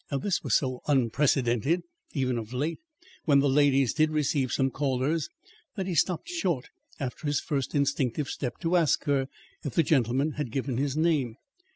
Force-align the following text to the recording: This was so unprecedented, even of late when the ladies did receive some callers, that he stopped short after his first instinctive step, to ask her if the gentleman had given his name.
This 0.19 0.43
was 0.43 0.55
so 0.55 0.81
unprecedented, 0.87 1.83
even 2.13 2.39
of 2.39 2.53
late 2.53 2.79
when 3.25 3.37
the 3.37 3.47
ladies 3.47 3.93
did 3.93 4.09
receive 4.09 4.51
some 4.51 4.71
callers, 4.71 5.29
that 5.75 5.85
he 5.85 5.93
stopped 5.93 6.27
short 6.27 6.69
after 6.99 7.27
his 7.27 7.39
first 7.39 7.75
instinctive 7.75 8.27
step, 8.27 8.57
to 8.61 8.77
ask 8.77 9.03
her 9.03 9.27
if 9.63 9.75
the 9.75 9.83
gentleman 9.83 10.31
had 10.37 10.49
given 10.51 10.77
his 10.77 10.97
name. 10.97 11.35